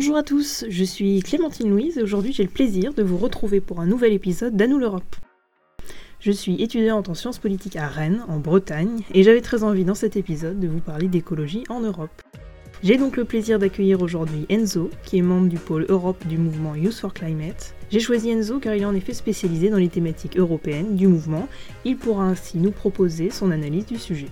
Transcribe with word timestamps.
Bonjour 0.00 0.16
à 0.16 0.22
tous, 0.22 0.64
je 0.68 0.84
suis 0.84 1.22
Clémentine 1.22 1.70
Louise 1.70 1.98
et 1.98 2.02
aujourd'hui 2.04 2.32
j'ai 2.32 2.44
le 2.44 2.48
plaisir 2.48 2.94
de 2.94 3.02
vous 3.02 3.16
retrouver 3.16 3.60
pour 3.60 3.80
un 3.80 3.86
nouvel 3.86 4.12
épisode 4.12 4.54
d'Anou 4.54 4.78
l'Europe. 4.78 5.16
Je 6.20 6.30
suis 6.30 6.62
étudiante 6.62 7.08
en 7.08 7.14
sciences 7.14 7.40
politiques 7.40 7.74
à 7.74 7.88
Rennes, 7.88 8.22
en 8.28 8.38
Bretagne, 8.38 9.02
et 9.12 9.24
j'avais 9.24 9.40
très 9.40 9.64
envie 9.64 9.84
dans 9.84 9.96
cet 9.96 10.16
épisode 10.16 10.60
de 10.60 10.68
vous 10.68 10.78
parler 10.78 11.08
d'écologie 11.08 11.64
en 11.68 11.80
Europe. 11.80 12.22
J'ai 12.84 12.96
donc 12.96 13.16
le 13.16 13.24
plaisir 13.24 13.58
d'accueillir 13.58 14.00
aujourd'hui 14.00 14.46
Enzo, 14.48 14.88
qui 15.02 15.18
est 15.18 15.22
membre 15.22 15.48
du 15.48 15.58
pôle 15.58 15.84
Europe 15.88 16.24
du 16.28 16.38
mouvement 16.38 16.76
Youth 16.76 16.94
for 16.94 17.12
Climate. 17.12 17.74
J'ai 17.90 17.98
choisi 17.98 18.30
Enzo 18.30 18.60
car 18.60 18.76
il 18.76 18.82
est 18.82 18.86
en 18.86 18.94
effet 18.94 19.14
spécialisé 19.14 19.68
dans 19.68 19.78
les 19.78 19.88
thématiques 19.88 20.38
européennes 20.38 20.94
du 20.94 21.08
mouvement. 21.08 21.48
Il 21.84 21.96
pourra 21.96 22.22
ainsi 22.22 22.58
nous 22.58 22.70
proposer 22.70 23.30
son 23.30 23.50
analyse 23.50 23.86
du 23.86 23.98
sujet. 23.98 24.28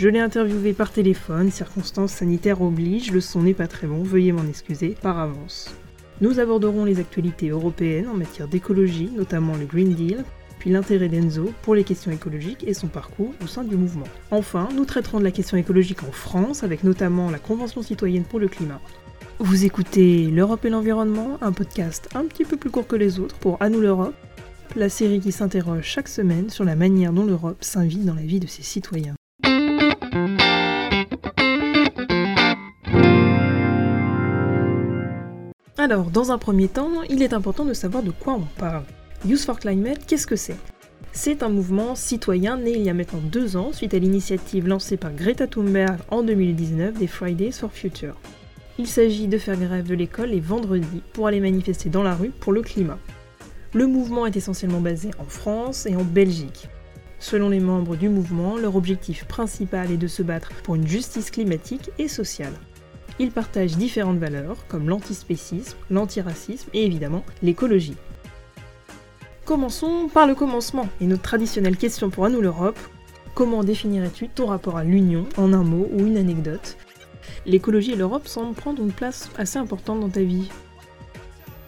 Je 0.00 0.08
l'ai 0.08 0.18
interviewé 0.18 0.72
par 0.72 0.92
téléphone, 0.92 1.50
circonstances 1.50 2.12
sanitaires 2.12 2.62
obligent, 2.62 3.12
le 3.12 3.20
son 3.20 3.42
n'est 3.42 3.52
pas 3.52 3.66
très 3.66 3.86
bon, 3.86 4.02
veuillez 4.02 4.32
m'en 4.32 4.46
excuser 4.46 4.96
par 5.02 5.18
avance. 5.18 5.74
Nous 6.22 6.40
aborderons 6.40 6.86
les 6.86 7.00
actualités 7.00 7.50
européennes 7.50 8.08
en 8.08 8.16
matière 8.16 8.48
d'écologie, 8.48 9.10
notamment 9.14 9.58
le 9.58 9.66
Green 9.66 9.92
Deal, 9.92 10.24
puis 10.58 10.70
l'intérêt 10.70 11.10
d'Enzo 11.10 11.52
pour 11.60 11.74
les 11.74 11.84
questions 11.84 12.10
écologiques 12.10 12.64
et 12.66 12.72
son 12.72 12.86
parcours 12.86 13.34
au 13.44 13.46
sein 13.46 13.62
du 13.62 13.76
mouvement. 13.76 14.06
Enfin, 14.30 14.70
nous 14.74 14.86
traiterons 14.86 15.18
de 15.18 15.24
la 15.24 15.32
question 15.32 15.58
écologique 15.58 16.02
en 16.02 16.12
France, 16.12 16.64
avec 16.64 16.82
notamment 16.82 17.30
la 17.30 17.38
Convention 17.38 17.82
citoyenne 17.82 18.24
pour 18.24 18.40
le 18.40 18.48
climat. 18.48 18.80
Vous 19.38 19.66
écoutez 19.66 20.30
L'Europe 20.30 20.64
et 20.64 20.70
l'environnement, 20.70 21.36
un 21.42 21.52
podcast 21.52 22.08
un 22.14 22.24
petit 22.24 22.46
peu 22.46 22.56
plus 22.56 22.70
court 22.70 22.86
que 22.86 22.96
les 22.96 23.20
autres 23.20 23.36
pour 23.36 23.60
À 23.60 23.68
nous 23.68 23.82
l'Europe, 23.82 24.14
la 24.76 24.88
série 24.88 25.20
qui 25.20 25.30
s'interroge 25.30 25.84
chaque 25.84 26.08
semaine 26.08 26.48
sur 26.48 26.64
la 26.64 26.74
manière 26.74 27.12
dont 27.12 27.26
l'Europe 27.26 27.62
s'invite 27.62 28.06
dans 28.06 28.14
la 28.14 28.22
vie 28.22 28.40
de 28.40 28.46
ses 28.46 28.62
citoyens. 28.62 29.14
Alors, 35.82 36.10
dans 36.10 36.30
un 36.30 36.36
premier 36.36 36.68
temps, 36.68 37.00
il 37.08 37.22
est 37.22 37.32
important 37.32 37.64
de 37.64 37.72
savoir 37.72 38.02
de 38.02 38.10
quoi 38.10 38.34
on 38.34 38.60
parle. 38.60 38.84
Youth 39.24 39.40
for 39.40 39.58
Climate, 39.58 40.04
qu'est-ce 40.06 40.26
que 40.26 40.36
c'est? 40.36 40.58
C'est 41.12 41.42
un 41.42 41.48
mouvement 41.48 41.94
citoyen 41.94 42.58
né 42.58 42.72
il 42.72 42.82
y 42.82 42.90
a 42.90 42.94
maintenant 42.94 43.22
deux 43.24 43.56
ans 43.56 43.72
suite 43.72 43.94
à 43.94 43.98
l'initiative 43.98 44.68
lancée 44.68 44.98
par 44.98 45.10
Greta 45.14 45.46
Thunberg 45.46 45.96
en 46.10 46.22
2019 46.22 46.98
des 46.98 47.06
Fridays 47.06 47.52
for 47.52 47.72
Future. 47.72 48.14
Il 48.78 48.86
s'agit 48.86 49.26
de 49.26 49.38
faire 49.38 49.56
grève 49.56 49.88
de 49.88 49.94
l'école 49.94 50.28
les 50.28 50.40
vendredis 50.40 51.02
pour 51.14 51.28
aller 51.28 51.40
manifester 51.40 51.88
dans 51.88 52.02
la 52.02 52.14
rue 52.14 52.28
pour 52.28 52.52
le 52.52 52.60
climat. 52.60 52.98
Le 53.72 53.86
mouvement 53.86 54.26
est 54.26 54.36
essentiellement 54.36 54.82
basé 54.82 55.12
en 55.18 55.24
France 55.24 55.86
et 55.86 55.96
en 55.96 56.04
Belgique. 56.04 56.68
Selon 57.18 57.48
les 57.48 57.60
membres 57.60 57.96
du 57.96 58.10
mouvement, 58.10 58.58
leur 58.58 58.76
objectif 58.76 59.24
principal 59.24 59.90
est 59.90 59.96
de 59.96 60.08
se 60.08 60.22
battre 60.22 60.52
pour 60.62 60.74
une 60.74 60.86
justice 60.86 61.30
climatique 61.30 61.90
et 61.98 62.08
sociale. 62.08 62.52
Ils 63.20 63.32
partagent 63.32 63.76
différentes 63.76 64.16
valeurs 64.16 64.56
comme 64.66 64.88
l'antispécisme, 64.88 65.76
l'antiracisme 65.90 66.70
et 66.72 66.86
évidemment 66.86 67.22
l'écologie. 67.42 67.98
Commençons 69.44 70.08
par 70.08 70.26
le 70.26 70.34
commencement 70.34 70.88
et 71.02 71.04
notre 71.04 71.20
traditionnelle 71.20 71.76
question 71.76 72.08
pour 72.08 72.24
à 72.24 72.30
nous 72.30 72.40
l'Europe. 72.40 72.78
Comment 73.34 73.62
définirais-tu 73.62 74.30
ton 74.30 74.46
rapport 74.46 74.78
à 74.78 74.84
l'Union 74.84 75.26
en 75.36 75.52
un 75.52 75.62
mot 75.62 75.86
ou 75.92 76.06
une 76.06 76.16
anecdote? 76.16 76.78
L'écologie 77.44 77.92
et 77.92 77.96
l'Europe 77.96 78.26
semblent 78.26 78.54
prendre 78.54 78.80
une 78.80 78.90
place 78.90 79.28
assez 79.36 79.58
importante 79.58 80.00
dans 80.00 80.08
ta 80.08 80.22
vie. 80.22 80.48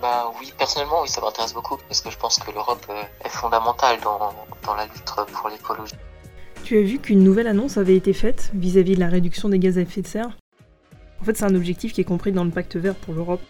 Bah 0.01 0.33
oui, 0.41 0.55
personnellement, 0.57 1.03
oui, 1.03 1.09
ça 1.09 1.21
m'intéresse 1.21 1.53
beaucoup 1.53 1.77
parce 1.87 2.01
que 2.01 2.11
je 2.11 2.17
pense 2.17 2.39
que 2.39 2.51
l'Europe 2.51 2.87
euh, 2.89 3.03
est 3.27 3.29
fondamentale 3.29 3.99
dans, 4.03 4.33
dans 4.65 4.75
la 4.75 4.87
lutte 4.87 5.05
pour 5.35 5.51
l'écologie. 5.51 5.93
Tu 6.65 6.79
as 6.79 6.83
vu 6.83 6.99
qu'une 6.99 7.23
nouvelle 7.23 7.47
annonce 7.47 7.77
avait 7.77 7.97
été 7.97 8.15
faite 8.15 8.51
vis-à-vis 8.55 8.95
de 8.95 9.01
la 9.01 9.09
réduction 9.09 9.51
des 9.51 9.59
gaz 9.59 9.77
à 9.77 9.83
effet 9.83 10.01
de 10.01 10.07
serre? 10.07 10.31
En 11.23 11.25
fait, 11.25 11.37
c'est 11.37 11.45
un 11.45 11.55
objectif 11.55 11.93
qui 11.93 12.01
est 12.01 12.05
compris 12.05 12.33
dans 12.33 12.43
le 12.43 12.51
pacte 12.51 12.75
vert 12.75 12.97
pour 12.97 13.15
l'Europe, 13.15 13.43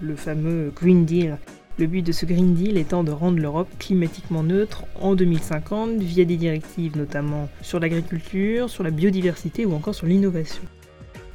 le 0.00 0.14
fameux 0.14 0.72
Green 0.76 1.04
Deal, 1.04 1.38
le 1.76 1.88
but 1.88 2.02
de 2.02 2.12
ce 2.12 2.24
Green 2.24 2.54
Deal 2.54 2.78
étant 2.78 3.02
de 3.02 3.10
rendre 3.10 3.40
l'Europe 3.40 3.68
climatiquement 3.80 4.44
neutre 4.44 4.84
en 5.00 5.16
2050 5.16 5.98
via 5.98 6.24
des 6.24 6.36
directives 6.36 6.96
notamment 6.96 7.48
sur 7.62 7.80
l'agriculture, 7.80 8.70
sur 8.70 8.84
la 8.84 8.92
biodiversité 8.92 9.66
ou 9.66 9.74
encore 9.74 9.96
sur 9.96 10.06
l'innovation. 10.06 10.62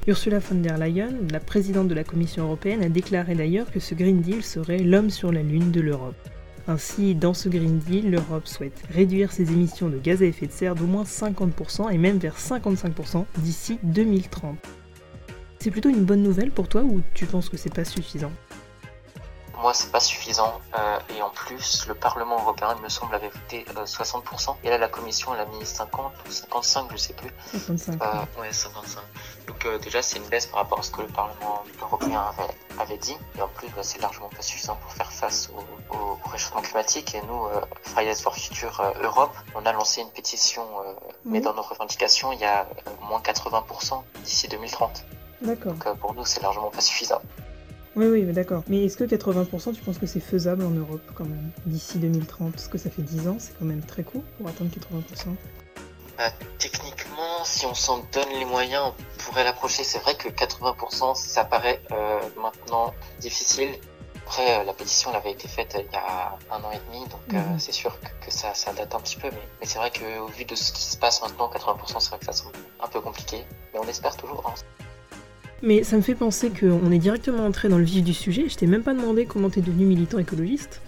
Ursula 0.08 0.40
von 0.40 0.62
der 0.62 0.78
Leyen, 0.78 1.10
la 1.30 1.42
présidente 1.42 1.90
de 1.90 1.94
la 1.94 2.06
Commission 2.06 2.46
européenne, 2.46 2.84
a 2.84 2.88
déclaré 2.88 3.36
d'ailleurs 3.36 3.70
que 3.70 3.82
ce 3.82 3.94
Green 3.94 4.22
Deal 4.22 4.44
serait 4.44 4.80
l'homme 4.80 5.10
sur 5.10 5.34
la 5.34 5.44
Lune 5.44 5.72
de 5.72 5.82
l'Europe. 5.82 6.16
Ainsi, 6.70 7.16
dans 7.16 7.34
ce 7.34 7.50
Green 7.50 7.80
Deal, 7.80 8.10
l'Europe 8.10 8.48
souhaite 8.48 8.82
réduire 8.94 9.34
ses 9.34 9.52
émissions 9.52 9.90
de 9.90 9.98
gaz 9.98 10.24
à 10.24 10.26
effet 10.26 10.48
de 10.48 10.54
serre 10.54 10.76
d'au 10.76 10.86
moins 10.86 11.04
50% 11.04 11.92
et 11.92 11.98
même 11.98 12.18
vers 12.18 12.38
55% 12.38 13.26
d'ici 13.40 13.78
2030. 13.84 14.56
C'est 15.62 15.70
plutôt 15.70 15.90
une 15.90 16.06
bonne 16.06 16.24
nouvelle 16.24 16.50
pour 16.50 16.68
toi 16.68 16.82
ou 16.82 17.02
tu 17.14 17.28
penses 17.28 17.48
que 17.48 17.56
c'est 17.56 17.72
pas 17.72 17.86
suffisant 17.86 18.32
moi, 19.62 19.74
c'est 19.74 19.92
pas 19.92 20.00
suffisant. 20.00 20.60
Euh, 20.78 21.00
et 21.16 21.22
en 21.22 21.30
plus, 21.30 21.86
le 21.88 21.94
Parlement 21.94 22.40
européen, 22.42 22.74
il 22.76 22.82
me 22.82 22.90
semble, 22.90 23.14
avait 23.14 23.30
voté 23.30 23.64
60%. 23.86 24.50
Euh, 24.50 24.54
et 24.64 24.70
là, 24.70 24.78
la 24.78 24.88
Commission, 24.88 25.34
elle 25.34 25.42
a 25.42 25.46
mis 25.46 25.64
50 25.64 26.14
ou 26.28 26.32
55, 26.32 26.88
je 26.92 26.98
sais 26.98 27.14
plus. 27.14 27.30
55. 27.52 28.02
Euh, 28.02 28.42
ouais, 28.42 28.52
55. 28.52 29.02
Donc 29.48 29.68
déjà, 29.84 30.02
c'est 30.02 30.18
une 30.18 30.26
baisse 30.26 30.48
par 30.48 30.62
rapport 30.62 30.80
à 30.80 30.84
ce 30.84 30.92
que 30.92 31.02
le 31.02 31.08
Parlement 31.08 31.64
européen 31.80 32.22
avait, 32.22 32.82
avait 32.82 32.98
dit. 32.98 33.16
Et 33.38 33.42
en 33.42 33.48
plus, 33.50 33.68
bah, 33.70 33.84
c'est 33.84 34.02
largement 34.02 34.30
pas 34.30 34.42
suffisant 34.42 34.76
pour 34.78 34.92
faire 34.94 35.12
face 35.12 35.52
au, 35.56 35.96
au, 35.96 36.18
réchauffement 36.30 36.62
climatique. 36.62 37.14
Et 37.14 37.22
nous, 37.28 37.48
Fridays 37.84 38.16
for 38.16 38.36
Future 38.36 38.82
Europe, 39.02 39.36
on 39.56 39.66
a 39.66 39.74
lancé 39.74 40.02
une 40.02 40.10
pétition, 40.10 40.66
mais 41.24 41.40
dans 41.40 41.54
nos 41.54 41.62
revendications, 41.62 42.32
il 42.32 42.40
y 42.40 42.46
a 42.46 42.68
moins 43.08 43.20
80% 43.20 44.02
d'ici 44.24 44.48
2030. 44.48 45.06
D'accord. 45.42 45.74
Donc 45.74 45.98
pour 45.98 46.14
nous, 46.14 46.26
c'est 46.26 46.42
largement 46.42 46.70
pas 46.70 46.82
suffisant. 46.82 47.22
Oui, 47.96 48.06
oui, 48.06 48.24
mais 48.24 48.32
d'accord. 48.32 48.64
Mais 48.68 48.86
est-ce 48.86 48.96
que 48.96 49.04
80%, 49.04 49.74
tu 49.74 49.82
penses 49.82 49.98
que 49.98 50.06
c'est 50.06 50.22
faisable 50.22 50.64
en 50.64 50.70
Europe 50.70 51.02
quand 51.14 51.26
même, 51.26 51.52
d'ici 51.66 51.98
2030 51.98 52.54
Parce 52.54 52.68
que 52.68 52.78
ça 52.78 52.90
fait 52.90 53.02
10 53.02 53.28
ans, 53.28 53.36
c'est 53.38 53.58
quand 53.60 53.66
même 53.66 53.82
très 53.82 54.04
court 54.04 54.24
pour 54.38 54.48
atteindre 54.48 54.72
80%. 54.72 55.36
Bah, 56.18 56.32
techniquement, 56.58 57.44
si 57.44 57.66
on 57.66 57.74
s'en 57.74 58.06
donne 58.14 58.30
les 58.30 58.46
moyens, 58.46 58.94
on 58.98 59.24
pourrait 59.24 59.44
l'approcher. 59.44 59.84
C'est 59.84 60.00
vrai 60.00 60.16
que 60.16 60.30
80%, 60.30 61.16
ça 61.16 61.44
paraît 61.44 61.82
euh, 61.92 62.20
maintenant 62.42 62.94
difficile. 63.20 63.72
Après, 64.26 64.60
euh, 64.60 64.64
la 64.64 64.72
pétition 64.72 65.10
elle 65.10 65.18
avait 65.18 65.32
été 65.32 65.50
faite 65.50 65.76
il 65.78 65.92
y 65.92 65.96
a 65.98 66.38
un 66.52 66.64
an 66.64 66.72
et 66.72 66.80
demi, 66.88 67.06
donc 67.10 67.20
euh, 67.34 67.38
mhm. 67.38 67.60
c'est 67.60 67.74
sûr 67.74 68.00
que, 68.00 68.32
ça, 68.32 68.54
ça, 68.54 68.72
date 68.72 68.96
un 68.96 69.00
petit 69.02 69.18
peu. 69.18 69.30
Mais, 69.30 69.48
mais 69.60 69.66
c'est 69.66 69.80
vrai 69.80 69.92
qu'au 69.92 70.28
vu 70.28 70.46
de 70.46 70.56
ce 70.56 70.72
qui 70.72 70.84
se 70.84 70.96
passe 70.96 71.22
maintenant, 71.22 71.50
80%, 71.50 72.00
c'est 72.00 72.10
vrai 72.10 72.20
que 72.20 72.26
ça 72.26 72.32
semble 72.32 72.56
un 72.80 72.88
peu 72.88 73.02
compliqué. 73.02 73.44
Mais 73.74 73.80
on 73.80 73.88
espère 73.90 74.16
toujours. 74.16 74.44
Hein. 74.48 74.54
Mais 75.64 75.84
ça 75.84 75.96
me 75.96 76.02
fait 76.02 76.16
penser 76.16 76.50
qu'on 76.50 76.92
est 76.92 76.98
directement 76.98 77.46
entré 77.46 77.70
dans 77.70 77.78
le 77.78 77.84
vif 77.84 78.04
du 78.04 78.14
sujet. 78.14 78.50
Je 78.50 78.56
t'ai 78.56 78.68
même 78.68 78.84
pas 78.84 78.94
demandé 78.94 79.26
comment 79.26 79.50
t'es 79.50 79.62
devenu 79.62 79.86
militant 79.86 80.18
écologiste. 80.18 80.82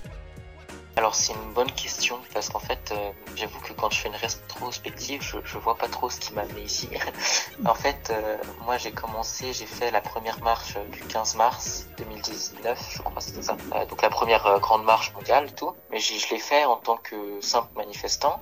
Alors 0.96 1.16
c'est 1.16 1.34
une 1.34 1.54
bonne 1.54 1.72
question 1.72 2.20
parce 2.34 2.50
qu'en 2.50 2.60
fait 2.60 2.92
euh, 2.92 3.12
j'avoue 3.36 3.60
que 3.62 3.74
quand 3.74 3.90
je 3.92 4.00
fais 4.00 4.10
une 4.10 4.16
rétrospective 4.16 5.24
je, 5.24 5.38
je 5.44 5.58
vois 5.58 5.76
pas 5.76 5.88
trop 5.88 6.08
ce 6.08 6.20
qui 6.20 6.34
m'a 6.34 6.42
amené 6.42 6.62
ici. 6.62 6.88
en 7.66 7.74
fait 7.74 8.12
euh, 8.12 8.38
moi 8.64 8.78
j'ai 8.78 8.92
commencé, 8.92 9.54
j'ai 9.54 9.66
fait 9.66 9.90
la 9.90 10.02
première 10.02 10.40
marche 10.44 10.78
du 10.92 11.00
15 11.00 11.36
mars 11.36 11.88
2019 11.98 12.94
je 12.96 13.02
crois 13.02 13.22
c'était 13.22 13.42
ça. 13.42 13.58
Euh, 13.74 13.88
donc 13.88 14.04
la 14.04 14.12
première 14.12 14.60
grande 14.60 14.84
marche 14.84 15.12
mondiale 15.16 15.52
tout. 15.56 15.72
Mais 15.90 16.00
je 16.00 16.30
l'ai 16.30 16.40
fait 16.40 16.66
en 16.66 16.76
tant 16.76 16.98
que 16.98 17.42
simple 17.42 17.70
manifestant 17.76 18.40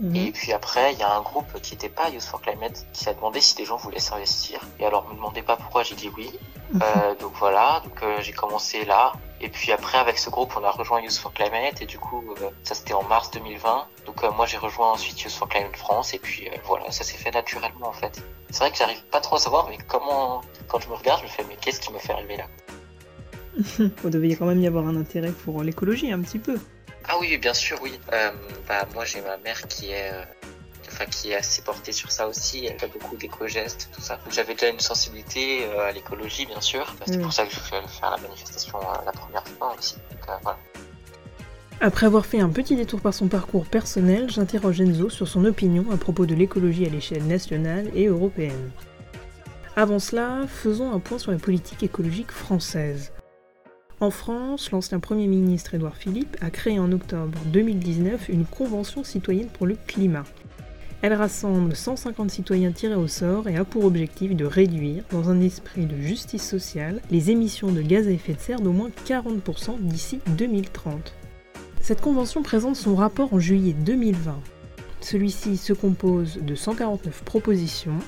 Mhm. 0.00 0.16
Et 0.16 0.32
puis 0.32 0.52
après, 0.52 0.94
il 0.94 0.98
y 0.98 1.02
a 1.02 1.12
un 1.12 1.20
groupe 1.20 1.60
qui 1.60 1.74
n'était 1.74 1.90
pas 1.90 2.08
Youth 2.08 2.22
for 2.22 2.40
Climate 2.40 2.86
qui 2.92 3.08
a 3.08 3.14
demandé 3.14 3.40
si 3.40 3.54
des 3.54 3.66
gens 3.66 3.76
voulaient 3.76 4.00
s'investir. 4.00 4.60
Et 4.78 4.86
alors, 4.86 5.06
me 5.08 5.14
demandez 5.14 5.42
pas 5.42 5.56
pourquoi, 5.56 5.82
j'ai 5.82 5.94
dit 5.94 6.10
oui. 6.16 6.30
Mhm. 6.72 6.82
Euh, 6.82 7.14
donc 7.16 7.32
voilà, 7.38 7.82
donc 7.84 8.02
euh, 8.02 8.16
j'ai 8.20 8.32
commencé 8.32 8.84
là. 8.84 9.12
Et 9.42 9.48
puis 9.48 9.72
après, 9.72 9.98
avec 9.98 10.18
ce 10.18 10.30
groupe, 10.30 10.52
on 10.58 10.64
a 10.64 10.70
rejoint 10.70 11.00
Youth 11.02 11.18
for 11.18 11.32
Climate. 11.32 11.82
Et 11.82 11.86
du 11.86 11.98
coup, 11.98 12.24
euh, 12.40 12.50
ça 12.62 12.74
c'était 12.74 12.94
en 12.94 13.02
mars 13.02 13.30
2020. 13.30 13.86
Donc 14.06 14.22
moi, 14.36 14.46
j'ai 14.46 14.56
rejoint 14.56 14.92
ensuite 14.92 15.20
Youth 15.20 15.34
for 15.34 15.48
Climate 15.48 15.76
France. 15.76 16.14
Et 16.14 16.18
puis 16.18 16.48
voilà, 16.64 16.90
ça 16.90 17.04
s'est 17.04 17.18
fait 17.18 17.30
naturellement 17.30 17.88
en 17.88 17.92
fait. 17.92 18.22
C'est 18.48 18.60
vrai 18.60 18.70
que 18.70 18.78
j'arrive 18.78 19.02
pas 19.04 19.20
trop 19.20 19.36
à 19.36 19.38
savoir, 19.38 19.68
mais 19.68 19.78
comment, 19.86 20.40
quand 20.66 20.80
je 20.80 20.88
me 20.88 20.94
regarde, 20.94 21.20
je 21.20 21.24
me 21.24 21.30
fais, 21.30 21.44
mais 21.48 21.56
qu'est-ce 21.60 21.80
qui 21.80 21.92
me 21.92 21.98
fait 21.98 22.12
arriver 22.12 22.38
là? 22.38 22.44
Il 23.78 24.10
devait 24.10 24.34
quand 24.34 24.46
même 24.46 24.60
y 24.60 24.66
avoir 24.66 24.86
un 24.86 24.96
intérêt 24.96 25.30
pour 25.30 25.62
l'écologie 25.62 26.10
un 26.10 26.20
petit 26.20 26.38
peu. 26.38 26.58
Ah 27.08 27.16
oui, 27.20 27.36
bien 27.38 27.54
sûr, 27.54 27.78
oui. 27.82 27.98
Euh, 28.12 28.30
bah, 28.68 28.86
moi, 28.94 29.04
j'ai 29.04 29.20
ma 29.20 29.36
mère 29.38 29.66
qui 29.68 29.90
est, 29.90 30.12
euh, 30.12 30.24
enfin, 30.88 31.06
qui 31.06 31.30
est 31.30 31.36
assez 31.36 31.62
portée 31.62 31.92
sur 31.92 32.10
ça 32.10 32.28
aussi. 32.28 32.66
Elle 32.66 32.78
fait 32.78 32.88
beaucoup 32.88 33.16
d'éco-gestes, 33.16 33.88
tout 33.92 34.00
ça. 34.00 34.18
J'avais 34.30 34.54
déjà 34.54 34.68
une 34.68 34.80
sensibilité 34.80 35.64
euh, 35.64 35.88
à 35.88 35.92
l'écologie, 35.92 36.46
bien 36.46 36.60
sûr. 36.60 36.94
C'est 37.06 37.20
pour 37.20 37.32
ça 37.32 37.44
que 37.44 37.50
je 37.50 37.56
suis 37.56 37.70
faire 37.70 38.10
la 38.10 38.18
manifestation 38.18 38.78
la 39.04 39.12
première 39.12 39.46
fois 39.46 39.74
aussi. 39.78 39.96
voilà. 40.42 40.58
Après 41.82 42.04
avoir 42.04 42.26
fait 42.26 42.40
un 42.40 42.50
petit 42.50 42.76
détour 42.76 43.00
par 43.00 43.14
son 43.14 43.28
parcours 43.28 43.64
personnel, 43.64 44.28
j'interroge 44.28 44.82
Enzo 44.82 45.08
sur 45.08 45.26
son 45.26 45.46
opinion 45.46 45.86
à 45.90 45.96
propos 45.96 46.26
de 46.26 46.34
l'écologie 46.34 46.84
à 46.84 46.90
l'échelle 46.90 47.26
nationale 47.26 47.90
et 47.94 48.06
européenne. 48.06 48.70
Avant 49.76 49.98
cela, 49.98 50.42
faisons 50.46 50.92
un 50.92 50.98
point 50.98 51.18
sur 51.18 51.32
la 51.32 51.38
politique 51.38 51.82
écologique 51.82 52.32
française. 52.32 53.12
En 54.02 54.10
France, 54.10 54.70
l'ancien 54.70 54.98
Premier 54.98 55.26
ministre 55.26 55.74
Édouard 55.74 55.94
Philippe 55.94 56.38
a 56.40 56.48
créé 56.48 56.78
en 56.78 56.90
octobre 56.90 57.38
2019 57.52 58.30
une 58.30 58.46
convention 58.46 59.04
citoyenne 59.04 59.48
pour 59.48 59.66
le 59.66 59.76
climat. 59.86 60.24
Elle 61.02 61.12
rassemble 61.12 61.76
150 61.76 62.30
citoyens 62.30 62.72
tirés 62.72 62.94
au 62.94 63.08
sort 63.08 63.46
et 63.46 63.56
a 63.56 63.64
pour 63.66 63.84
objectif 63.84 64.34
de 64.34 64.46
réduire, 64.46 65.04
dans 65.10 65.28
un 65.28 65.42
esprit 65.42 65.84
de 65.84 66.00
justice 66.00 66.48
sociale, 66.48 67.02
les 67.10 67.30
émissions 67.30 67.72
de 67.72 67.82
gaz 67.82 68.08
à 68.08 68.10
effet 68.10 68.32
de 68.32 68.40
serre 68.40 68.60
d'au 68.62 68.72
moins 68.72 68.90
40% 69.06 69.78
d'ici 69.80 70.20
2030. 70.38 71.14
Cette 71.82 72.00
convention 72.00 72.42
présente 72.42 72.76
son 72.76 72.94
rapport 72.94 73.34
en 73.34 73.38
juillet 73.38 73.74
2020. 73.74 74.40
Celui-ci 75.02 75.58
se 75.58 75.74
compose 75.74 76.38
de 76.38 76.54
149 76.54 77.22
propositions. 77.24 77.98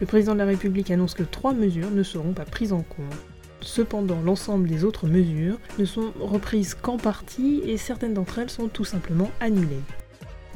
Le 0.00 0.06
président 0.06 0.34
de 0.34 0.38
la 0.38 0.44
République 0.44 0.90
annonce 0.90 1.14
que 1.14 1.22
trois 1.22 1.54
mesures 1.54 1.90
ne 1.90 2.02
seront 2.02 2.34
pas 2.34 2.44
prises 2.44 2.74
en 2.74 2.82
compte. 2.82 3.33
Cependant, 3.64 4.20
l'ensemble 4.20 4.68
des 4.68 4.84
autres 4.84 5.06
mesures 5.06 5.58
ne 5.78 5.86
sont 5.86 6.12
reprises 6.20 6.74
qu'en 6.74 6.98
partie 6.98 7.62
et 7.64 7.78
certaines 7.78 8.12
d'entre 8.12 8.38
elles 8.38 8.50
sont 8.50 8.68
tout 8.68 8.84
simplement 8.84 9.30
annulées. 9.40 9.80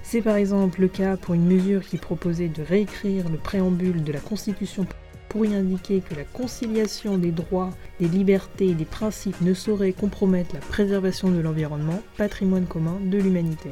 C'est 0.03 0.21
par 0.21 0.37
exemple 0.37 0.83
le 0.83 0.89
cas 0.89 1.17
pour 1.17 1.35
une 1.35 1.47
mesure 1.47 1.83
qui 1.83 1.97
proposait 1.97 2.49
de 2.49 2.63
réécrire 2.63 3.29
le 3.31 3.39
préambule 3.39 4.05
de 4.05 4.13
la 4.13 4.21
Constitution 4.21 4.87
pour 5.31 5.47
y 5.47 5.55
indiquer 5.55 6.01
que 6.01 6.15
la 6.15 6.25
conciliation 6.25 7.17
des 7.17 7.31
droits, 7.31 7.71
des 7.99 8.09
libertés 8.09 8.69
et 8.69 8.75
des 8.75 8.85
principes 8.85 9.41
ne 9.41 9.55
saurait 9.55 9.93
compromettre 9.93 10.55
la 10.55 10.61
préservation 10.61 11.31
de 11.31 11.41
l'environnement, 11.41 12.03
patrimoine 12.19 12.67
commun 12.67 12.99
de 13.03 13.19
l'humanité. 13.19 13.71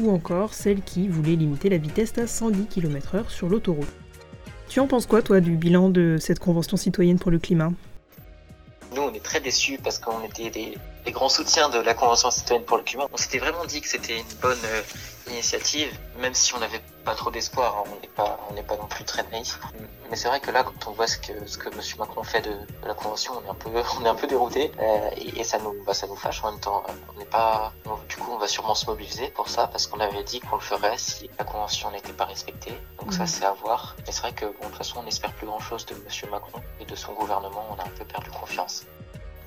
Ou 0.00 0.10
encore 0.10 0.54
celle 0.54 0.80
qui 0.80 1.08
voulait 1.08 1.36
limiter 1.36 1.70
la 1.70 1.78
vitesse 1.78 2.16
à 2.18 2.26
110 2.28 2.66
km/h 2.66 3.30
sur 3.30 3.48
l'autoroute. 3.48 3.92
Tu 4.68 4.80
en 4.80 4.86
penses 4.86 5.06
quoi, 5.06 5.22
toi, 5.22 5.40
du 5.40 5.56
bilan 5.56 5.90
de 5.90 6.16
cette 6.20 6.38
Convention 6.38 6.76
citoyenne 6.76 7.18
pour 7.18 7.30
le 7.30 7.38
climat? 7.38 7.72
Nous, 8.94 9.02
on 9.02 9.12
est 9.12 9.24
très 9.24 9.40
déçus 9.40 9.78
parce 9.82 9.98
qu'on 9.98 10.22
était 10.24 10.50
des, 10.50 10.74
grands 11.10 11.28
soutiens 11.28 11.68
de 11.68 11.78
la 11.78 11.94
Convention 11.94 12.30
citoyenne 12.30 12.64
pour 12.64 12.76
le 12.76 12.84
climat. 12.84 13.08
On 13.12 13.16
s'était 13.16 13.38
vraiment 13.38 13.64
dit 13.64 13.80
que 13.80 13.88
c'était 13.88 14.18
une 14.18 14.34
bonne 14.40 14.58
euh, 14.64 14.82
initiative, 15.28 15.96
même 16.18 16.34
si 16.34 16.54
on 16.54 16.58
n'avait 16.58 16.82
pas 17.04 17.14
trop 17.14 17.30
d'espoir, 17.30 17.78
hein, 17.78 17.90
on 17.92 18.00
n'est 18.00 18.08
pas, 18.08 18.38
on 18.50 18.54
n'est 18.54 18.62
pas 18.62 18.76
non 18.76 18.86
plus 18.86 19.04
très 19.04 19.22
naïf. 19.30 19.58
Mais 20.10 20.16
c'est 20.16 20.28
vrai 20.28 20.40
que 20.40 20.50
là, 20.50 20.64
quand 20.64 20.88
on 20.88 20.92
voit 20.92 21.06
ce 21.06 21.18
que 21.18 21.46
ce 21.46 21.58
que 21.58 21.74
Monsieur 21.74 21.98
Macron 21.98 22.22
fait 22.22 22.42
de, 22.42 22.56
la 22.86 22.94
convention, 22.94 23.32
on 23.38 23.46
est 23.46 23.50
un 23.50 23.54
peu, 23.54 23.70
on 24.00 24.04
est 24.04 24.08
un 24.08 24.14
peu 24.14 24.26
dérouté, 24.26 24.72
euh, 24.78 25.10
et, 25.16 25.44
ça 25.44 25.58
nous, 25.58 25.74
bah, 25.84 25.94
ça 25.94 26.06
nous 26.06 26.16
fâche 26.16 26.42
en 26.44 26.50
même 26.52 26.60
temps. 26.60 26.82
On 27.14 27.18
n'est 27.18 27.24
pas, 27.24 27.72
du 28.08 28.16
coup, 28.16 28.32
on 28.32 28.38
va 28.38 28.48
sûrement 28.48 28.74
se 28.74 28.86
mobiliser 28.86 29.28
pour 29.28 29.48
ça, 29.48 29.66
parce 29.66 29.86
qu'on 29.86 30.00
avait 30.00 30.24
dit 30.24 30.40
qu'on 30.40 30.56
le 30.56 30.62
ferait 30.62 30.98
si 30.98 31.30
la 31.38 31.44
convention 31.44 31.90
n'était 31.90 32.12
pas 32.12 32.24
respectée. 32.24 32.72
Donc 33.00 33.12
ça, 33.12 33.26
c'est 33.26 33.44
à 33.44 33.52
voir. 33.52 33.96
Mais 34.06 34.12
c'est 34.12 34.22
vrai 34.22 34.32
que, 34.32 34.46
bon, 34.46 34.52
de 34.60 34.64
toute 34.64 34.76
façon, 34.76 35.00
on 35.00 35.02
n'espère 35.04 35.32
plus 35.32 35.46
grand 35.46 35.60
chose 35.60 35.86
de 35.86 35.94
Monsieur 36.04 36.28
Macron 36.30 36.60
et 36.80 36.84
de 36.84 36.94
son 36.94 37.12
gouvernement. 37.12 37.66
On 37.70 37.80
a 37.80 37.84
un 37.84 37.90
peu 37.98 38.04
perdu 38.04 38.30
confiance. 38.30 38.84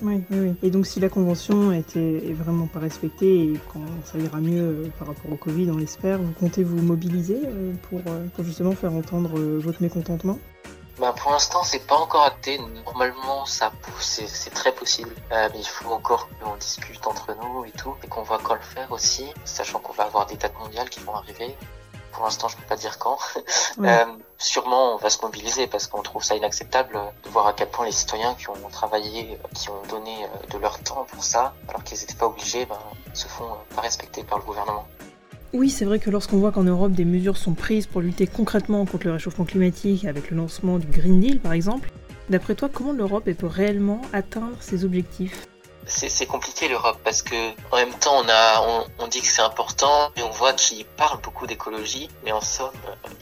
Oui, 0.00 0.22
oui, 0.30 0.54
Et 0.62 0.70
donc 0.70 0.86
si 0.86 1.00
la 1.00 1.08
convention 1.08 1.72
était 1.72 2.20
vraiment 2.32 2.68
pas 2.68 2.78
respectée 2.78 3.44
et 3.44 3.60
quand 3.72 3.80
ça 4.04 4.18
ira 4.18 4.38
mieux 4.38 4.62
euh, 4.62 4.90
par 4.96 5.08
rapport 5.08 5.32
au 5.32 5.36
Covid, 5.36 5.70
on 5.72 5.76
l'espère, 5.76 6.18
vous 6.18 6.32
comptez 6.32 6.62
vous 6.62 6.80
mobiliser 6.80 7.40
euh, 7.44 7.72
pour, 7.88 8.00
euh, 8.06 8.26
pour 8.34 8.44
justement 8.44 8.72
faire 8.72 8.92
entendre 8.92 9.38
votre 9.58 9.82
mécontentement? 9.82 10.38
Bah 11.00 11.14
pour 11.16 11.32
l'instant, 11.32 11.62
c'est 11.64 11.84
pas 11.86 11.96
encore 11.96 12.24
acté. 12.24 12.58
Normalement, 12.84 13.44
ça 13.46 13.72
c'est 14.00 14.50
très 14.50 14.72
possible. 14.72 15.10
mais 15.30 15.58
il 15.58 15.66
faut 15.66 15.90
encore 15.90 16.28
qu'on 16.40 16.56
discute 16.56 17.04
entre 17.06 17.36
nous 17.40 17.64
et 17.64 17.70
tout, 17.70 17.94
et 18.02 18.08
qu'on 18.08 18.22
voit 18.22 18.40
quand 18.42 18.54
le 18.54 18.60
faire 18.60 18.90
aussi, 18.90 19.26
sachant 19.44 19.78
qu'on 19.78 19.92
va 19.92 20.04
avoir 20.04 20.26
des 20.26 20.36
dates 20.36 20.58
mondiales 20.58 20.88
qui 20.88 21.00
vont 21.00 21.14
arriver 21.14 21.56
pour 22.12 22.24
l'instant, 22.24 22.48
je 22.48 22.56
peux 22.56 22.66
pas 22.68 22.76
dire 22.76 22.98
quand. 22.98 23.18
Euh, 23.80 24.04
sûrement, 24.38 24.94
on 24.94 24.96
va 24.96 25.08
se 25.08 25.22
mobiliser 25.22 25.68
parce 25.68 25.86
qu'on 25.86 26.02
trouve 26.02 26.24
ça 26.24 26.34
inacceptable 26.34 26.98
de 27.22 27.28
voir 27.28 27.46
à 27.46 27.52
quel 27.52 27.68
point 27.68 27.86
les 27.86 27.92
citoyens 27.92 28.34
qui 28.34 28.48
ont 28.50 28.68
travaillé, 28.72 29.38
qui 29.54 29.70
ont 29.70 29.82
donné 29.88 30.24
euh, 30.24 30.46
de 30.52 30.58
leur 30.58 30.80
temps 30.80 31.06
pour 31.08 31.22
ça, 31.22 31.54
alors 31.68 31.84
qu'ils 31.84 31.98
n'étaient 31.98 32.16
pas 32.16 32.26
obligés, 32.26 32.66
ben, 32.66 32.78
se 33.14 33.28
font 33.28 33.44
euh, 33.44 33.74
pas 33.76 33.82
respecter 33.82 34.24
par 34.24 34.38
le 34.38 34.44
gouvernement. 34.44 34.86
Oui, 35.52 35.70
c'est 35.70 35.84
vrai 35.84 36.00
que 36.00 36.10
lorsqu'on 36.10 36.38
voit 36.38 36.50
qu'en 36.50 36.64
Europe 36.64 36.92
des 36.92 37.04
mesures 37.04 37.36
sont 37.36 37.54
prises 37.54 37.86
pour 37.86 38.00
lutter 38.00 38.26
concrètement 38.26 38.84
contre 38.84 39.06
le 39.06 39.12
réchauffement 39.12 39.44
climatique, 39.44 40.04
avec 40.04 40.30
le 40.30 40.36
lancement 40.36 40.78
du 40.78 40.88
Green 40.88 41.20
Deal 41.20 41.40
par 41.40 41.52
exemple, 41.52 41.90
d'après 42.28 42.56
toi, 42.56 42.68
comment 42.72 42.92
l'Europe 42.92 43.30
peut 43.30 43.46
réellement 43.46 44.02
atteindre 44.12 44.56
ses 44.60 44.84
objectifs? 44.84 45.46
C'est 45.88 46.26
compliqué 46.26 46.68
l'Europe 46.68 46.98
parce 47.02 47.22
que 47.22 47.34
en 47.72 47.76
même 47.76 47.94
temps 47.94 48.22
on 48.22 48.28
a 48.28 48.84
on, 48.98 49.06
dit 49.08 49.20
que 49.20 49.26
c'est 49.26 49.42
important 49.42 50.10
et 50.16 50.22
on 50.22 50.30
voit 50.30 50.52
qu'ils 50.52 50.84
parlent 50.84 51.20
beaucoup 51.20 51.46
d'écologie 51.46 52.08
mais 52.24 52.32
en 52.32 52.40
somme 52.40 52.72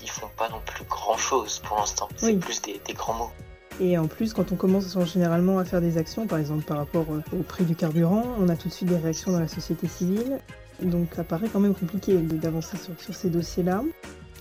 ils 0.02 0.10
font 0.10 0.30
pas 0.36 0.48
non 0.48 0.60
plus 0.66 0.84
grand 0.84 1.16
chose 1.16 1.60
pour 1.64 1.78
l'instant 1.78 2.08
c'est 2.16 2.34
plus 2.34 2.60
des, 2.62 2.80
grands 2.94 3.14
mots 3.14 3.30
et 3.78 3.98
en 3.98 4.06
plus, 4.06 4.32
quand 4.32 4.52
on 4.52 4.56
commence 4.56 4.96
généralement 5.04 5.58
à 5.58 5.64
faire 5.66 5.82
des 5.82 5.98
actions, 5.98 6.26
par 6.26 6.38
exemple 6.38 6.64
par 6.64 6.78
rapport 6.78 7.04
au 7.10 7.42
prix 7.42 7.64
du 7.64 7.76
carburant, 7.76 8.24
on 8.38 8.48
a 8.48 8.56
tout 8.56 8.68
de 8.68 8.72
suite 8.72 8.88
des 8.88 8.96
réactions 8.96 9.32
dans 9.32 9.40
la 9.40 9.48
société 9.48 9.86
civile. 9.86 10.38
Donc 10.80 11.08
ça 11.14 11.24
paraît 11.24 11.48
quand 11.52 11.60
même 11.60 11.74
compliqué 11.74 12.14
d'avancer 12.14 12.76
sur, 12.78 13.14
ces 13.14 13.28
dossiers-là. 13.28 13.82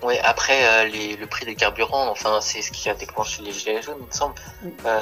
Oui, 0.03 0.15
après 0.23 0.85
euh, 0.85 1.15
le 1.19 1.25
prix 1.25 1.45
des 1.45 1.55
carburants, 1.55 2.09
enfin 2.09 2.39
c'est 2.41 2.61
ce 2.61 2.71
qui 2.71 2.89
a 2.89 2.93
déclenché 2.93 3.41
les 3.41 3.51
gilets 3.51 3.81
jaunes, 3.81 3.97
il 3.99 4.07
me 4.07 4.11
semble. 4.11 4.35
Euh, 4.85 4.99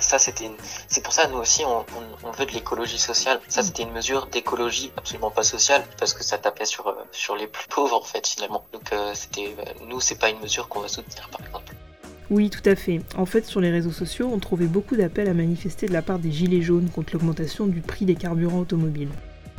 c'est 0.00 1.02
pour 1.02 1.12
ça 1.12 1.28
nous 1.28 1.38
aussi 1.38 1.64
on, 1.64 1.84
veut 2.32 2.46
de 2.46 2.52
l'écologie 2.52 2.98
sociale. 2.98 3.40
Ça 3.48 3.62
c'était 3.62 3.82
une 3.82 3.92
mesure 3.92 4.26
d'écologie 4.26 4.92
absolument 4.96 5.30
pas 5.30 5.42
sociale 5.42 5.84
parce 5.98 6.14
que 6.14 6.24
ça 6.24 6.38
tapait 6.38 6.66
sur 6.66 6.88
euh, 6.88 6.94
sur 7.12 7.36
les 7.36 7.46
plus 7.46 7.68
pauvres 7.68 7.96
en 7.96 8.02
fait 8.02 8.26
finalement. 8.26 8.64
Donc 8.72 8.90
c'était 9.14 9.54
nous 9.86 10.00
c'est 10.00 10.18
pas 10.18 10.30
une 10.30 10.40
mesure 10.40 10.68
qu'on 10.68 10.80
va 10.80 10.88
soutenir 10.88 11.28
par 11.30 11.40
exemple. 11.46 11.74
Oui, 12.28 12.50
tout 12.50 12.68
à 12.68 12.74
fait. 12.74 13.02
En 13.16 13.24
fait, 13.24 13.46
sur 13.46 13.60
les 13.60 13.70
réseaux 13.70 13.92
sociaux, 13.92 14.28
on 14.32 14.40
trouvait 14.40 14.66
beaucoup 14.66 14.96
d'appels 14.96 15.28
à 15.28 15.34
manifester 15.34 15.86
de 15.86 15.92
la 15.92 16.02
part 16.02 16.18
des 16.18 16.32
Gilets 16.32 16.60
jaunes 16.60 16.90
contre 16.90 17.12
l'augmentation 17.12 17.68
du 17.68 17.80
prix 17.80 18.04
des 18.04 18.16
carburants 18.16 18.58
automobiles. 18.58 19.10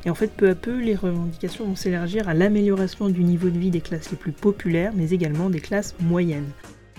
Et 0.05 0.09
en 0.09 0.15
fait, 0.15 0.27
peu 0.27 0.49
à 0.49 0.55
peu, 0.55 0.77
les 0.77 0.95
revendications 0.95 1.65
vont 1.65 1.75
s'élargir 1.75 2.27
à 2.27 2.33
l'amélioration 2.33 3.09
du 3.09 3.23
niveau 3.23 3.49
de 3.49 3.57
vie 3.57 3.71
des 3.71 3.81
classes 3.81 4.11
les 4.11 4.17
plus 4.17 4.33
populaires, 4.33 4.91
mais 4.95 5.09
également 5.11 5.49
des 5.49 5.61
classes 5.61 5.95
moyennes. 5.99 6.51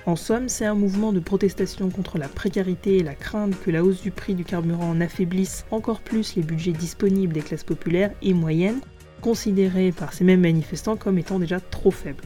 En 0.08 0.16
somme, 0.16 0.48
c'est 0.48 0.64
un 0.64 0.74
mouvement 0.74 1.12
de 1.12 1.20
protestation 1.20 1.90
contre 1.90 2.16
la 2.16 2.28
précarité 2.28 2.96
et 2.96 3.02
la 3.02 3.14
crainte 3.14 3.52
que 3.60 3.70
la 3.70 3.84
hausse 3.84 4.00
du 4.00 4.10
prix 4.10 4.34
du 4.34 4.42
carburant 4.42 4.88
en 4.88 5.02
affaiblisse 5.02 5.66
encore 5.70 6.00
plus 6.00 6.34
les 6.34 6.40
budgets 6.40 6.72
disponibles 6.72 7.34
des 7.34 7.42
classes 7.42 7.62
populaires 7.62 8.12
et 8.22 8.32
moyennes, 8.32 8.80
considérés 9.20 9.92
par 9.92 10.14
ces 10.14 10.24
mêmes 10.24 10.40
manifestants 10.40 10.96
comme 10.96 11.18
étant 11.18 11.38
déjà 11.38 11.60
trop 11.60 11.90
faibles. 11.90 12.24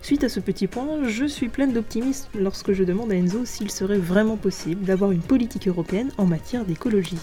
Suite 0.00 0.24
à 0.24 0.30
ce 0.30 0.40
petit 0.40 0.68
point, 0.68 1.06
je 1.06 1.26
suis 1.26 1.50
pleine 1.50 1.74
d'optimisme 1.74 2.30
lorsque 2.34 2.72
je 2.72 2.82
demande 2.82 3.12
à 3.12 3.16
Enzo 3.16 3.44
s'il 3.44 3.70
serait 3.70 3.98
vraiment 3.98 4.38
possible 4.38 4.86
d'avoir 4.86 5.10
une 5.10 5.20
politique 5.20 5.68
européenne 5.68 6.12
en 6.16 6.24
matière 6.24 6.64
d'écologie 6.64 7.20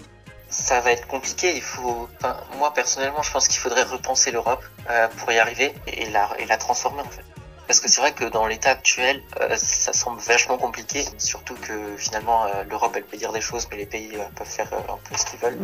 ça 0.50 0.82
va 0.82 0.92
être 0.92 1.08
compliqué. 1.08 1.56
Il 1.56 1.64
faut, 1.64 2.08
moi 2.60 2.72
personnellement, 2.76 3.24
je 3.24 3.32
pense 3.32 3.48
qu'il 3.48 3.58
faudrait 3.58 3.82
repenser 3.82 4.30
l'Europe 4.30 4.64
euh, 4.88 5.08
pour 5.18 5.32
y 5.32 5.40
arriver 5.40 5.74
et 5.88 6.08
la, 6.12 6.30
et 6.38 6.46
la 6.46 6.58
transformer 6.58 7.02
en 7.02 7.10
fait. 7.10 7.24
Parce 7.68 7.80
que 7.80 7.90
c'est 7.90 8.02
vrai 8.02 8.12
que 8.14 8.26
dans 8.26 8.46
l'état 8.46 8.72
actuel, 8.72 9.22
euh, 9.40 9.56
ça 9.56 9.94
semble 9.94 10.20
vachement 10.20 10.58
compliqué, 10.58 11.06
surtout 11.18 11.56
que 11.56 11.96
finalement 11.98 12.46
euh, 12.46 12.64
l'Europe 12.70 12.94
elle 12.96 13.06
peut 13.06 13.18
dire 13.18 13.32
des 13.32 13.42
choses, 13.42 13.68
mais 13.72 13.78
les 13.78 13.86
pays 13.86 14.12
euh, 14.16 14.24
peuvent 14.36 14.48
faire 14.48 14.68
un 14.74 14.98
peu 15.10 15.16
ce 15.18 15.26
qu'ils 15.26 15.40
veulent. 15.40 15.58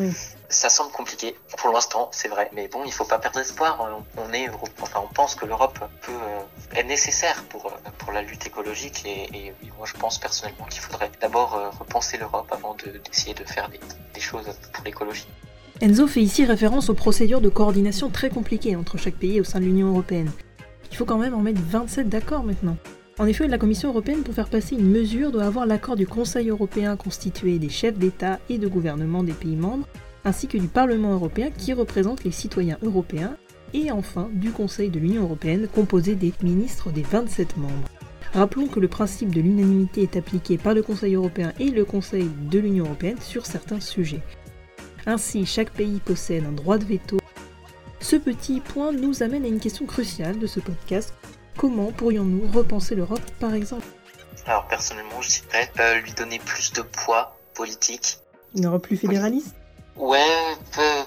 Ça 0.48 0.70
semble 0.70 0.92
compliqué 0.92 1.36
pour 1.58 1.72
l'instant, 1.72 2.10
c'est 2.12 2.30
vrai, 2.30 2.50
mais 2.54 2.68
bon, 2.68 2.84
il 2.86 2.94
faut 2.94 3.06
pas 3.06 3.20
perdre 3.20 3.40
espoir. 3.40 3.86
On, 4.18 4.34
est, 4.34 4.50
enfin, 4.82 5.02
on 5.04 5.14
pense 5.14 5.36
que 5.36 5.46
l'Europe 5.46 5.80
peut 6.02 6.78
est 6.78 6.84
nécessaire 6.84 7.44
pour 7.50 7.72
pour 7.98 8.12
la 8.14 8.22
lutte 8.22 8.48
écologique 8.48 9.04
et, 9.06 9.30
et 9.36 9.54
moi 9.78 9.86
je 9.86 9.94
pense 9.94 10.18
personnellement 10.18 10.66
qu'il 10.66 10.82
faudrait 10.82 11.12
d'abord 11.22 11.52
repenser 11.80 12.18
l'Europe 12.18 12.48
avant 12.52 12.76
d'essayer 12.76 13.34
de, 13.34 13.44
faire 13.44 13.70
des, 13.70 13.80
des 14.14 14.22
choses 14.22 14.50
pour 14.74 14.84
l'écologie. 14.84 15.28
Enzo 15.82 16.08
fait 16.08 16.22
ici 16.22 16.46
référence 16.46 16.90
aux 16.90 16.94
procédures 16.94 17.42
de 17.42 17.50
coordination 17.50 18.10
très 18.10 18.30
compliquées 18.30 18.76
entre 18.76 18.98
chaque 18.98 19.16
pays 19.16 19.40
au 19.40 19.44
sein 19.44 19.60
de 19.60 19.66
l'Union 19.66 19.90
européenne. 19.90 20.32
Il 20.92 20.98
faut 20.98 21.06
quand 21.06 21.18
même 21.18 21.34
en 21.34 21.42
mettre 21.42 21.62
27 21.62 22.10
d'accord 22.10 22.44
maintenant. 22.44 22.78
En 23.20 23.26
effet, 23.26 23.48
la 23.48 23.58
Commission 23.58 23.90
européenne, 23.90 24.24
pour 24.24 24.34
faire 24.34 24.50
passer 24.50 24.76
une 24.76 24.90
mesure, 24.90 25.32
doit 25.32 25.44
avoir 25.44 25.66
l'accord 25.66 25.98
du 25.98 26.08
Conseil 26.08 26.50
européen 26.50 26.96
constitué 26.96 27.60
des 27.60 27.68
chefs 27.68 27.98
d'État 27.98 28.40
et 28.50 28.58
de 28.58 28.68
gouvernement 28.68 29.24
des 29.24 29.34
pays 29.34 29.58
membres, 29.58 29.88
ainsi 30.24 30.48
que 30.48 30.58
du 30.58 30.68
Parlement 30.68 31.14
européen 31.14 31.50
qui 31.52 31.74
représente 31.74 32.24
les 32.24 32.32
citoyens 32.32 32.78
européens, 32.82 33.36
et 33.74 33.92
enfin 33.92 34.30
du 34.34 34.52
Conseil 34.52 34.90
de 34.90 35.00
l'Union 35.00 35.24
européenne 35.24 35.68
composé 35.68 36.16
des 36.16 36.34
ministres 36.42 36.92
des 36.92 37.04
27 37.04 37.58
membres. 37.58 37.90
Rappelons 38.34 38.68
que 38.68 38.80
le 38.80 38.88
principe 38.88 39.34
de 39.34 39.42
l'unanimité 39.42 40.04
est 40.04 40.16
appliqué 40.16 40.58
par 40.58 40.74
le 40.74 40.82
Conseil 40.82 41.16
européen 41.16 41.52
et 41.60 41.72
le 41.72 41.84
Conseil 41.84 42.30
de 42.50 42.60
l'Union 42.60 42.86
européenne 42.86 43.20
sur 43.20 43.46
certains 43.46 43.80
sujets. 43.80 44.22
Ainsi, 45.06 45.46
chaque 45.46 45.72
pays 45.72 46.00
possède 46.04 46.46
un 46.46 46.52
droit 46.52 46.78
de 46.78 46.86
veto 46.86 47.19
ce 48.10 48.16
petit 48.16 48.60
point 48.60 48.92
nous 48.92 49.22
amène 49.22 49.46
à 49.46 49.48
une 49.48 49.60
question 49.60 49.86
cruciale 49.86 50.40
de 50.40 50.48
ce 50.48 50.60
podcast. 50.60 51.14
Comment 51.58 51.92
pourrions-nous 51.92 52.50
repenser 52.52 52.96
l'Europe, 52.96 53.22
par 53.40 53.54
exemple? 53.54 53.86
Alors 54.48 54.68
personnellement, 54.68 55.22
je 55.22 55.30
dirais 55.30 55.72
euh, 55.80 56.00
lui 56.00 56.12
donner 56.14 56.40
plus 56.40 56.74
de 56.74 56.82
poids 56.82 57.38
politique. 57.54 58.18
Une 58.56 58.66
Europe 58.66 58.82
plus 58.82 58.98
fédéraliste? 58.98 59.56
Ouais, 59.96 60.26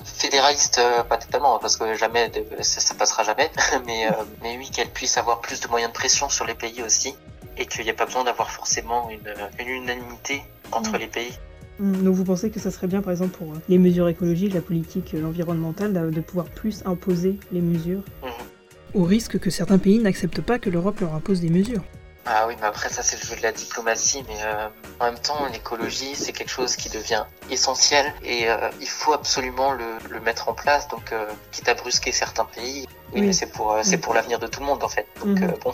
fédéraliste, 0.05 0.79
euh, 0.79 1.03
pas 1.03 1.17
totalement, 1.17 1.59
parce 1.59 1.77
que 1.77 1.93
jamais, 1.97 2.31
ça, 2.61 2.81
ça 2.81 2.95
passera 2.95 3.25
jamais. 3.25 3.51
mais, 3.87 4.07
euh, 4.07 4.13
mais 4.41 4.57
oui, 4.57 4.71
qu'elle 4.71 4.91
puisse 4.91 5.19
avoir 5.19 5.41
plus 5.41 5.61
de 5.61 5.67
moyens 5.67 5.91
de 5.91 5.97
pression 5.97 6.29
sur 6.29 6.47
les 6.47 6.55
pays 6.55 6.85
aussi, 6.85 7.17
et 7.57 7.67
qu'il 7.67 7.83
n'y 7.83 7.91
a 7.91 7.95
pas 7.95 8.07
besoin 8.07 8.23
d'avoir 8.23 8.53
forcément 8.53 9.11
une, 9.11 9.35
une 9.59 9.69
unanimité 9.69 10.45
entre 10.71 10.93
mm. 10.93 10.99
les 10.99 11.09
pays. 11.09 11.39
Mm. 11.79 12.05
Donc 12.05 12.15
vous 12.15 12.25
pensez 12.25 12.51
que 12.51 12.61
ça 12.61 12.71
serait 12.71 12.87
bien, 12.87 13.03
par 13.03 13.13
exemple, 13.13 13.37
pour 13.37 13.53
euh, 13.53 13.59
les 13.69 13.79
mesures 13.79 14.09
écologiques, 14.09 14.55
la 14.55 14.61
politique 14.61 15.15
euh, 15.15 15.25
environnementale, 15.25 16.11
de 16.11 16.21
pouvoir 16.21 16.47
plus 16.47 16.83
imposer 16.85 17.39
les 17.53 17.61
mesures 17.61 18.03
mhm. 18.23 19.01
au 19.01 19.05
risque 19.05 19.39
que 19.39 19.51
certains 19.51 19.79
pays 19.79 19.99
n'acceptent 19.99 20.43
pas 20.43 20.59
que 20.59 20.71
l'Europe 20.71 21.01
leur 21.01 21.15
impose 21.15 21.41
des 21.41 21.51
mesures? 21.51 21.83
Ah 22.25 22.45
oui, 22.47 22.55
mais 22.61 22.67
après 22.67 22.89
ça 22.89 23.03
c'est 23.03 23.21
le 23.21 23.27
jeu 23.27 23.37
de 23.37 23.43
la 23.43 23.51
diplomatie, 23.51 24.23
mais 24.29 24.37
euh, 24.45 24.69
en 25.01 25.07
même 25.07 25.19
temps 25.19 25.45
l'écologie 25.53 26.15
c'est 26.15 26.33
quelque 26.33 26.51
chose 26.51 26.77
qui 26.77 26.89
devient 26.89 27.25
essentiel 27.51 28.13
et 28.25 28.49
euh, 28.49 28.71
il 28.81 28.87
faut 28.87 29.13
absolument 29.13 29.73
le, 29.73 29.85
le, 30.09 30.21
mettre 30.21 30.49
en 30.49 30.53
place, 30.53 30.87
donc 30.87 31.13
euh, 31.13 31.27
quitte 31.51 31.69
à 31.69 31.75
brusquer 31.75 32.13
certains 32.13 32.45
pays, 32.45 32.87
oui, 33.13 33.23
mais 33.23 33.33
c'est 33.33 33.51
pour, 33.51 33.77
c'est 33.83 33.99
pour 33.99 34.15
l'avenir 34.15 34.39
de 34.39 34.47
tout 34.47 34.61
le 34.61 34.67
monde 34.67 34.85
en 34.85 34.89
fait. 34.89 35.07
Donc, 35.25 35.41
Mhm. 35.41 35.55
bon. 35.65 35.73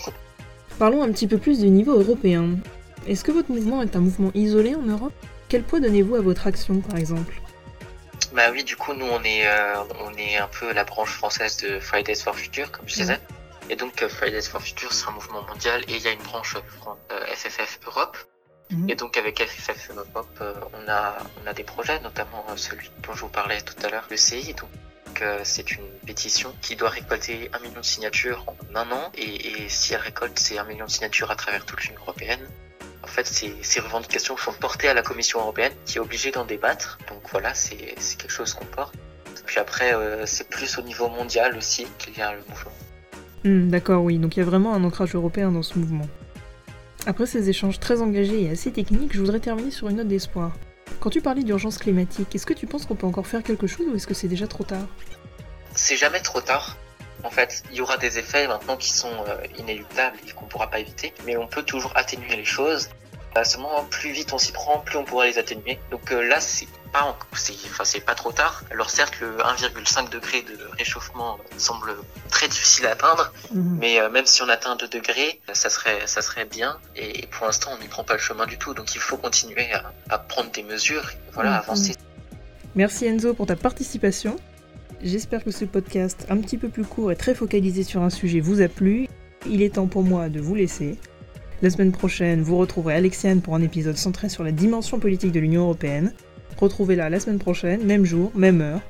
Parlons 0.78 1.02
un 1.02 1.12
petit 1.12 1.26
peu 1.26 1.38
plus 1.38 1.58
du 1.58 1.68
niveau 1.68 1.98
européen. 1.98 2.56
Est-ce 3.06 3.24
que 3.24 3.32
votre 3.32 3.50
mouvement 3.50 3.82
est 3.82 3.94
un 3.94 4.00
mouvement 4.00 4.30
isolé 4.34 4.74
en 4.74 4.82
Europe? 4.82 5.12
Quel 5.48 5.62
poids 5.62 5.80
donnez-vous 5.80 6.16
à 6.16 6.20
votre 6.20 6.46
action 6.46 6.80
par 6.80 6.98
exemple 6.98 7.32
Bah 8.32 8.50
oui, 8.52 8.64
du 8.64 8.76
coup 8.76 8.92
nous 8.92 9.06
on 9.06 9.22
est, 9.24 9.46
euh, 9.46 9.76
on 10.00 10.14
est 10.16 10.36
un 10.36 10.48
peu 10.48 10.72
la 10.72 10.84
branche 10.84 11.10
française 11.10 11.56
de 11.58 11.80
Fridays 11.80 12.16
for 12.16 12.34
Future, 12.36 12.70
comme 12.70 12.88
je 12.88 12.94
disais. 12.94 13.18
Et 13.70 13.76
donc 13.76 14.02
euh, 14.02 14.08
Fridays 14.08 14.42
for 14.42 14.60
Future 14.62 14.92
c'est 14.92 15.08
un 15.08 15.12
mouvement 15.12 15.42
mondial 15.42 15.82
et 15.88 15.96
il 15.96 16.02
y 16.02 16.08
a 16.08 16.12
une 16.12 16.22
branche 16.22 16.56
euh, 16.56 16.60
Fran- 16.80 16.98
euh, 17.12 17.24
FFF 17.34 17.80
Europe. 17.86 18.16
Mhm. 18.70 18.90
Et 18.90 18.94
donc 18.94 19.16
avec 19.16 19.42
FFF 19.42 19.90
Europe, 19.96 20.38
euh, 20.42 20.52
on 20.74 20.90
a 20.90 21.16
on 21.42 21.46
a 21.46 21.54
des 21.54 21.64
projets, 21.64 21.98
notamment 22.00 22.44
celui 22.56 22.90
dont 23.02 23.14
je 23.14 23.20
vous 23.22 23.28
parlais 23.30 23.60
tout 23.62 23.74
à 23.84 23.88
l'heure, 23.90 24.06
le 24.10 24.16
CI. 24.16 24.54
Donc 24.54 24.68
c'est 25.42 25.72
une 25.72 25.82
pétition 26.06 26.54
qui 26.62 26.76
doit 26.76 26.90
récolter 26.90 27.50
un 27.52 27.58
million 27.58 27.80
de 27.80 27.84
signatures 27.84 28.44
en 28.46 28.56
un 28.76 28.88
an. 28.92 29.10
Et, 29.16 29.48
et 29.64 29.68
si 29.68 29.92
elle 29.94 30.00
récolte 30.00 30.38
ces 30.38 30.58
un 30.58 30.64
million 30.64 30.84
de 30.86 30.90
signatures 30.90 31.30
à 31.32 31.34
travers 31.34 31.64
toute 31.66 31.82
l'Union 31.82 32.00
européenne, 32.02 32.38
en 33.08 33.12
fait 33.12 33.26
ces, 33.26 33.54
ces 33.62 33.80
revendications 33.80 34.36
sont 34.36 34.52
portées 34.52 34.88
à 34.88 34.94
la 34.94 35.02
Commission 35.02 35.40
européenne 35.40 35.72
qui 35.86 35.98
est 35.98 36.00
obligée 36.00 36.30
d'en 36.30 36.44
débattre. 36.44 36.98
Donc 37.08 37.22
voilà, 37.30 37.54
c'est 37.54 37.76
quelque 38.16 38.30
chose 38.30 38.52
qu'on 38.54 38.66
porte. 38.66 38.94
Puis 39.46 39.58
après, 39.58 39.94
euh, 39.94 40.26
c'est 40.26 40.48
plus 40.48 40.78
au 40.78 40.82
niveau 40.82 41.08
mondial 41.08 41.56
aussi 41.56 41.86
qu'il 41.98 42.16
y 42.18 42.20
a 42.20 42.32
le 42.32 42.40
mouvement. 42.48 42.72
Hmm, 43.44 43.68
D'accord, 43.70 44.04
oui, 44.04 44.18
donc 44.18 44.36
il 44.36 44.40
y 44.40 44.42
a 44.42 44.46
vraiment 44.46 44.74
un 44.74 44.84
ancrage 44.84 45.14
européen 45.14 45.50
dans 45.50 45.62
ce 45.62 45.78
mouvement. 45.78 46.06
Après 47.06 47.24
ces 47.26 47.48
échanges 47.48 47.80
très 47.80 48.02
engagés 48.02 48.42
et 48.42 48.50
assez 48.50 48.70
techniques, 48.72 49.14
je 49.14 49.20
voudrais 49.20 49.40
terminer 49.40 49.70
sur 49.70 49.88
une 49.88 49.96
note 49.96 50.08
d'espoir. 50.08 50.52
Quand 51.00 51.10
tu 51.10 51.22
parlais 51.22 51.44
d'urgence 51.44 51.78
climatique, 51.78 52.34
est-ce 52.34 52.44
que 52.44 52.52
tu 52.52 52.66
penses 52.66 52.84
qu'on 52.84 52.96
peut 52.96 53.06
encore 53.06 53.26
faire 53.26 53.42
quelque 53.42 53.66
chose 53.66 53.86
ou 53.88 53.94
est-ce 53.94 54.06
que 54.06 54.14
c'est 54.14 54.28
déjà 54.28 54.46
trop 54.46 54.64
tard? 54.64 54.86
C'est 55.74 55.96
jamais 55.96 56.20
trop 56.20 56.40
tard. 56.40 56.76
En 57.24 57.30
fait, 57.30 57.62
il 57.70 57.76
y 57.76 57.80
aura 57.80 57.96
des 57.96 58.18
effets 58.18 58.46
maintenant 58.46 58.76
qui 58.76 58.90
sont 58.92 59.12
euh, 59.26 59.36
inéluctables 59.58 60.16
et 60.28 60.32
qu'on 60.32 60.44
pourra 60.46 60.68
pas 60.70 60.78
éviter, 60.78 61.12
mais 61.26 61.36
on 61.36 61.46
peut 61.46 61.62
toujours 61.62 61.92
atténuer 61.96 62.36
les 62.36 62.44
choses. 62.44 62.88
Euh, 63.36 63.44
seulement, 63.44 63.84
plus 63.90 64.10
vite 64.12 64.32
on 64.32 64.38
s'y 64.38 64.52
prend, 64.52 64.78
plus 64.78 64.96
on 64.96 65.04
pourra 65.04 65.26
les 65.26 65.36
atténuer. 65.38 65.78
Donc 65.90 66.12
euh, 66.12 66.22
là, 66.22 66.40
c'est 66.40 66.66
pas, 66.92 67.14
c'est, 67.34 67.52
enfin, 67.66 67.84
c'est 67.84 68.00
pas 68.00 68.14
trop 68.14 68.32
tard. 68.32 68.62
Alors 68.70 68.88
certes, 68.88 69.20
le 69.20 69.36
1,5 69.36 70.08
degré 70.08 70.42
de 70.42 70.58
réchauffement 70.78 71.38
semble 71.58 71.92
très 72.30 72.48
difficile 72.48 72.86
à 72.86 72.92
atteindre, 72.92 73.32
Mhm. 73.52 73.76
mais 73.78 74.00
euh, 74.00 74.08
même 74.08 74.24
si 74.24 74.40
on 74.42 74.48
atteint 74.48 74.76
2 74.76 74.88
degrés, 74.88 75.40
ça 75.52 75.68
serait, 75.70 76.06
ça 76.06 76.22
serait 76.22 76.46
bien. 76.46 76.78
Et, 76.96 77.26
pour 77.26 77.44
l'instant, 77.46 77.70
on 77.76 77.78
n'y 77.82 77.88
prend 77.88 78.04
pas 78.04 78.14
le 78.14 78.20
chemin 78.20 78.46
du 78.46 78.56
tout. 78.58 78.72
Donc 78.74 78.94
il 78.94 79.00
faut 79.00 79.18
continuer 79.18 79.70
à, 79.72 79.92
à 80.08 80.18
prendre 80.18 80.50
des 80.52 80.62
mesures, 80.62 81.04
et 81.10 81.16
voilà, 81.34 81.50
Mhm. 81.50 81.56
avancer. 81.58 81.96
Merci 82.74 83.06
Enzo 83.06 83.34
pour 83.34 83.46
ta 83.46 83.56
participation. 83.56 84.38
J'espère 85.02 85.44
que 85.44 85.52
ce 85.52 85.64
podcast, 85.64 86.26
un 86.28 86.38
petit 86.38 86.58
peu 86.58 86.68
plus 86.68 86.82
court 86.82 87.12
et 87.12 87.16
très 87.16 87.34
focalisé 87.34 87.84
sur 87.84 88.02
un 88.02 88.10
sujet, 88.10 88.40
vous 88.40 88.60
a 88.60 88.68
plu. 88.68 89.06
Il 89.48 89.62
est 89.62 89.76
temps 89.76 89.86
pour 89.86 90.02
moi 90.02 90.28
de 90.28 90.40
vous 90.40 90.56
laisser. 90.56 90.96
La 91.62 91.70
semaine 91.70 91.92
prochaine, 91.92 92.42
vous 92.42 92.56
retrouverez 92.56 92.94
Alexiane 92.94 93.40
pour 93.40 93.54
un 93.54 93.62
épisode 93.62 93.96
centré 93.96 94.28
sur 94.28 94.42
la 94.42 94.50
dimension 94.50 94.98
politique 94.98 95.30
de 95.30 95.38
l'Union 95.38 95.62
Européenne. 95.62 96.12
Retrouvez-la 96.56 97.10
la 97.10 97.20
semaine 97.20 97.38
prochaine, 97.38 97.84
même 97.84 98.04
jour, 98.04 98.32
même 98.34 98.60
heure. 98.60 98.80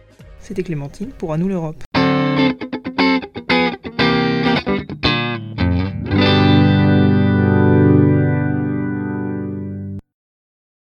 C'était 0.41 0.63
Clémentine 0.63 1.11
pour 1.11 1.35
À 1.35 1.39
nous 1.39 1.49
l'Europe. 1.49 1.85